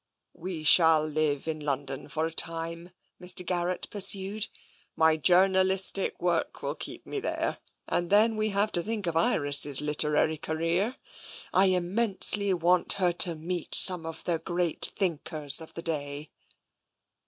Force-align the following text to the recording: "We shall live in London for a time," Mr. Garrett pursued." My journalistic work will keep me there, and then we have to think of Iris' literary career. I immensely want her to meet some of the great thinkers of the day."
"We 0.33 0.63
shall 0.63 1.05
live 1.05 1.47
in 1.47 1.59
London 1.59 2.07
for 2.07 2.25
a 2.25 2.33
time," 2.33 2.89
Mr. 3.21 3.45
Garrett 3.45 3.87
pursued." 3.91 4.47
My 4.95 5.15
journalistic 5.15 6.19
work 6.19 6.63
will 6.63 6.73
keep 6.73 7.05
me 7.05 7.19
there, 7.19 7.59
and 7.87 8.09
then 8.09 8.35
we 8.35 8.49
have 8.49 8.71
to 8.71 8.81
think 8.81 9.05
of 9.05 9.15
Iris' 9.15 9.79
literary 9.79 10.37
career. 10.37 10.95
I 11.53 11.65
immensely 11.65 12.51
want 12.51 12.93
her 12.93 13.11
to 13.11 13.35
meet 13.35 13.75
some 13.75 14.07
of 14.07 14.23
the 14.23 14.39
great 14.39 14.91
thinkers 14.97 15.61
of 15.61 15.75
the 15.75 15.83
day." 15.83 16.31